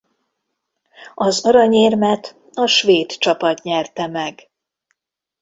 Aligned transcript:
Az 1.15 1.45
aranyérmet 1.45 2.35
a 2.53 2.65
svéd 2.65 3.11
csapat 3.17 3.61
nyerte 3.63 4.07
meg. 4.07 4.49